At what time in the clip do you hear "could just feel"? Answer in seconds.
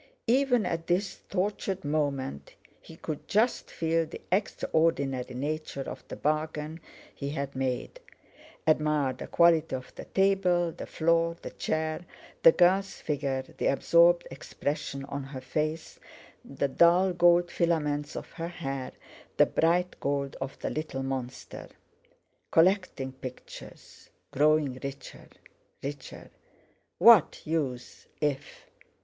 2.95-4.03